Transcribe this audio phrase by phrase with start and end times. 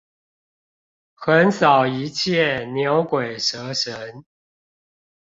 [1.17, 4.25] 橫掃一切牛鬼蛇神